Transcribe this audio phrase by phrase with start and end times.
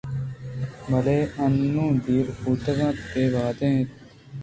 [0.89, 3.89] بلئے انوں دیر بوتگ ءُبےوہد اِنت